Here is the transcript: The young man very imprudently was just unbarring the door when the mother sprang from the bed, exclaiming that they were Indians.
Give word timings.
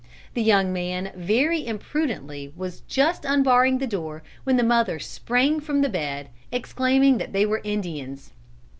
The 0.33 0.41
young 0.41 0.73
man 0.73 1.11
very 1.15 1.63
imprudently 1.63 2.51
was 2.55 2.81
just 2.87 3.23
unbarring 3.23 3.77
the 3.77 3.85
door 3.85 4.23
when 4.45 4.57
the 4.57 4.63
mother 4.63 4.97
sprang 4.97 5.59
from 5.59 5.81
the 5.81 5.89
bed, 5.89 6.29
exclaiming 6.51 7.19
that 7.19 7.33
they 7.33 7.45
were 7.45 7.61
Indians. 7.63 8.31